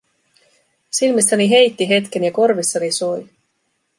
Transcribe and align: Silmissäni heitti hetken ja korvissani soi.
Silmissäni 0.99 1.47
heitti 1.51 1.89
hetken 1.89 2.23
ja 2.23 2.31
korvissani 2.39 2.91
soi. 2.91 3.29